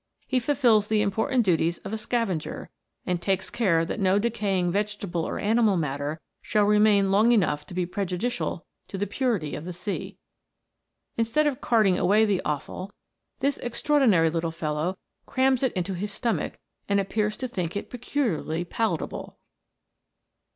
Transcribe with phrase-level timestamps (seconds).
[0.25, 2.69] He fulfils the important duties of a sca venger,
[3.05, 7.75] and takes care that no decaying vegetable or animal matter shall remain long enough to
[7.75, 10.17] be prejudicial to the purity of the sea.
[11.17, 12.91] Instead of carting away the offal,
[13.41, 16.57] this extraordinary little fellow crams it into his stomach,
[16.89, 19.37] and appears to think it peculiarly palatable.